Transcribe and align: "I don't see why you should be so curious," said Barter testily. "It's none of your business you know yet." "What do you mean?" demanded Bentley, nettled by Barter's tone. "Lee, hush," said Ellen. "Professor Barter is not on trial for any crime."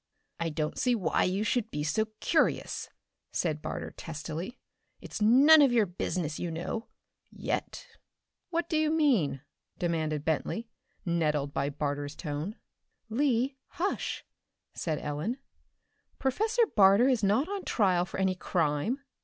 "I 0.39 0.49
don't 0.49 0.79
see 0.79 0.95
why 0.95 1.25
you 1.25 1.43
should 1.43 1.69
be 1.69 1.83
so 1.83 2.07
curious," 2.21 2.89
said 3.31 3.61
Barter 3.61 3.91
testily. 3.91 4.57
"It's 4.99 5.21
none 5.21 5.61
of 5.61 5.71
your 5.71 5.85
business 5.85 6.39
you 6.39 6.49
know 6.49 6.87
yet." 7.29 7.85
"What 8.49 8.67
do 8.67 8.77
you 8.77 8.89
mean?" 8.89 9.41
demanded 9.77 10.25
Bentley, 10.25 10.67
nettled 11.05 11.53
by 11.53 11.69
Barter's 11.69 12.15
tone. 12.15 12.55
"Lee, 13.09 13.57
hush," 13.73 14.25
said 14.73 14.97
Ellen. 14.97 15.37
"Professor 16.17 16.63
Barter 16.75 17.07
is 17.07 17.21
not 17.23 17.47
on 17.47 17.63
trial 17.63 18.03
for 18.03 18.19
any 18.19 18.33
crime." 18.33 19.03